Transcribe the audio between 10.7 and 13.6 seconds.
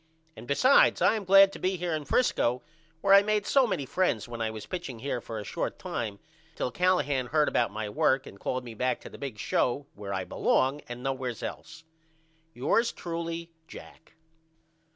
at and nowheres else. Yours truly,